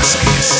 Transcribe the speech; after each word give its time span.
ask. 0.00 0.16
is 0.38 0.59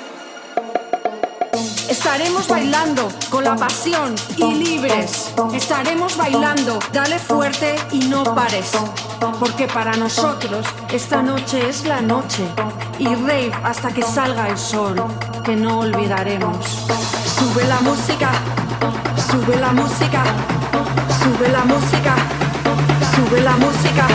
Estaremos 1.91 2.47
bailando 2.47 3.09
con 3.29 3.43
la 3.43 3.57
pasión 3.57 4.15
y 4.37 4.53
libres. 4.53 5.33
Estaremos 5.53 6.15
bailando, 6.15 6.79
dale 6.93 7.19
fuerte 7.19 7.75
y 7.91 7.99
no 8.07 8.23
pares. 8.23 8.71
Porque 9.41 9.67
para 9.67 9.91
nosotros 9.97 10.65
esta 10.93 11.21
noche 11.21 11.67
es 11.67 11.83
la 11.83 11.99
noche. 11.99 12.45
Y 12.97 13.07
rave 13.07 13.51
hasta 13.65 13.89
que 13.89 14.03
salga 14.03 14.47
el 14.47 14.57
sol, 14.57 15.03
que 15.43 15.53
no 15.57 15.79
olvidaremos. 15.79 16.65
Sube 17.37 17.65
la 17.65 17.81
música, 17.81 18.31
sube 19.29 19.57
la 19.57 19.73
música, 19.73 20.23
sube 21.21 21.49
la 21.49 21.65
música. 21.65 22.15
Sube 23.13 23.41
la 23.41 23.57
música, 23.57 24.07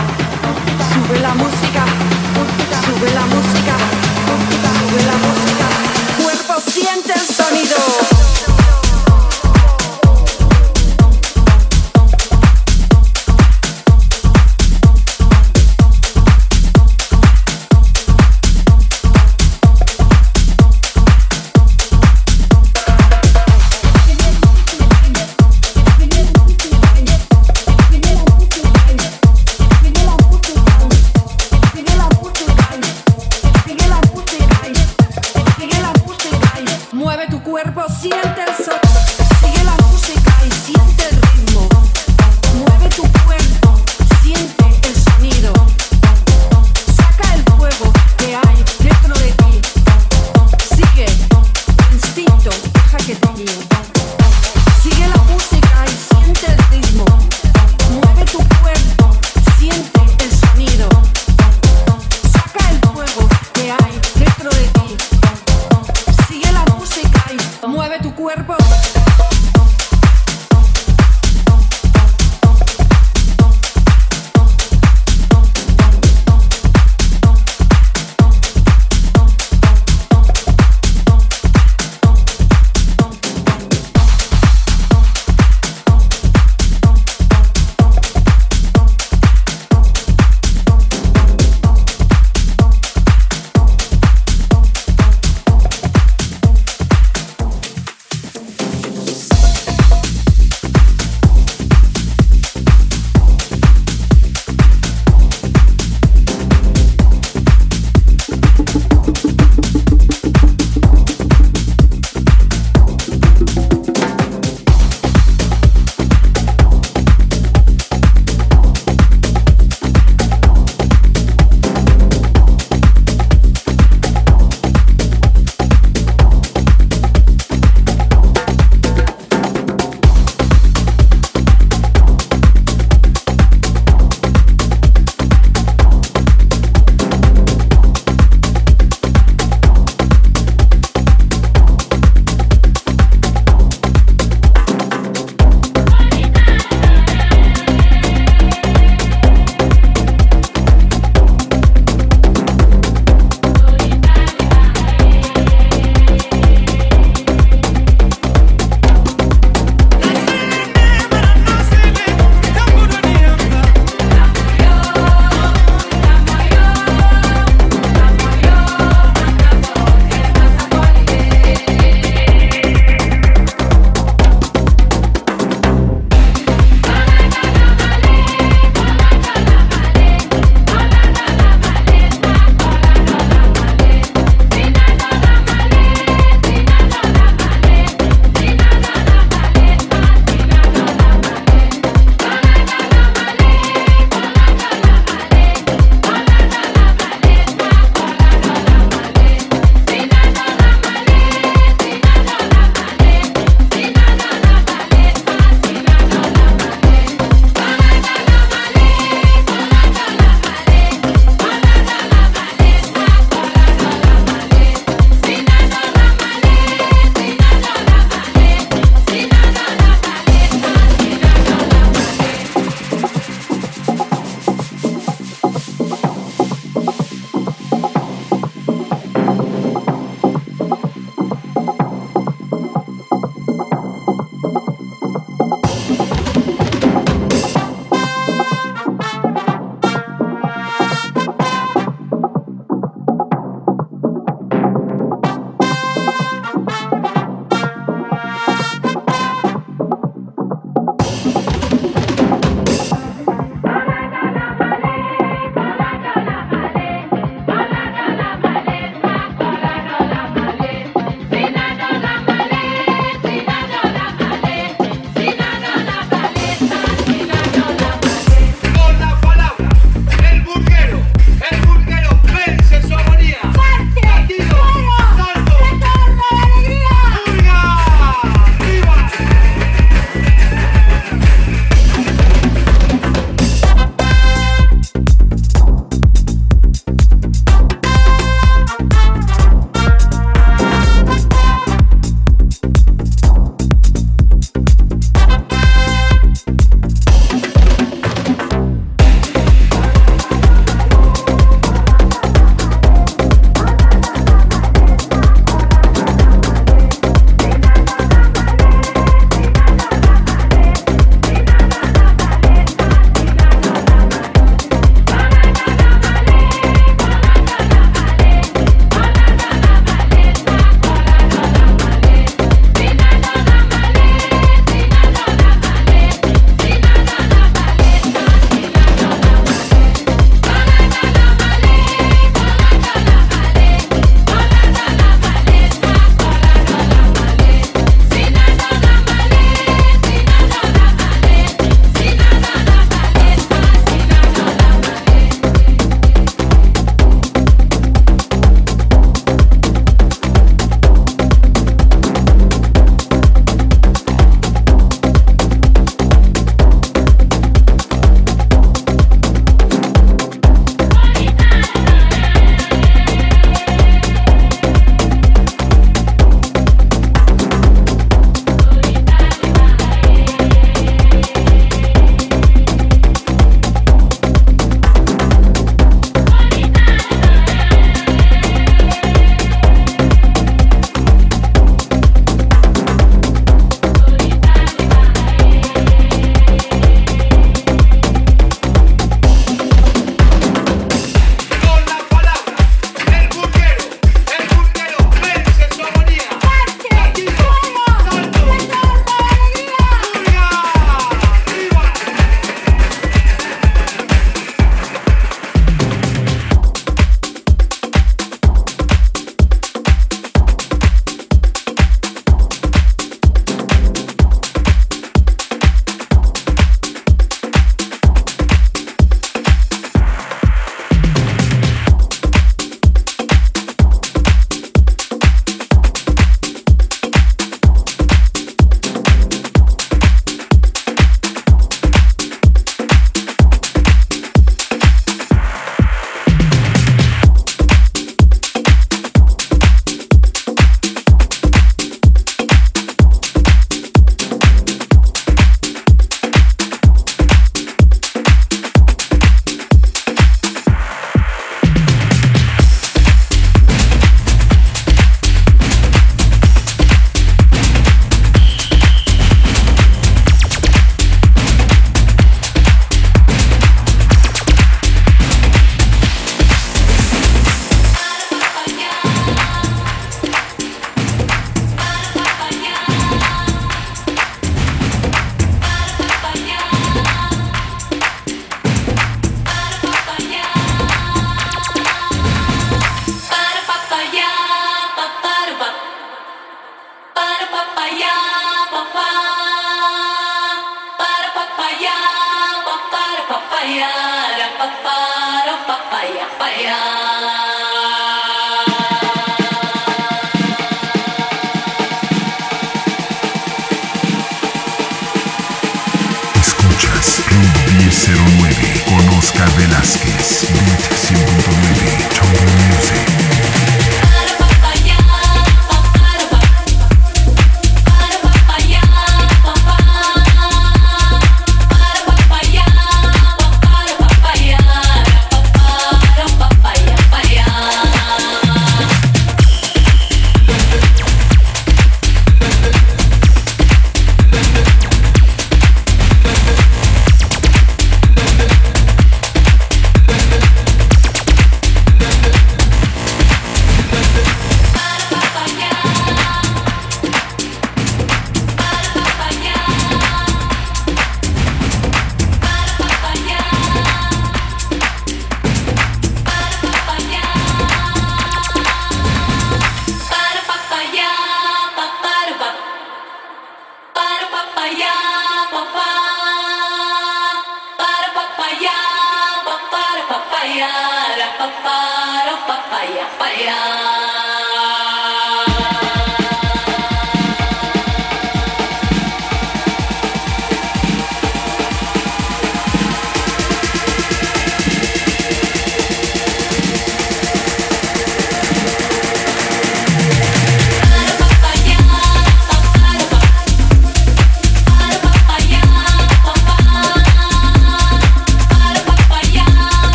sube 0.89 1.19
la 1.19 1.33
música, 1.35 1.85
sube 2.83 3.13
la 3.13 3.25
música, 3.27 3.75
sube 4.81 5.05
la 5.05 5.17
música. 5.17 5.37
Cuerpo 5.37 5.56
siente 6.59 7.13
el 7.13 7.19
sonido. 7.19 8.56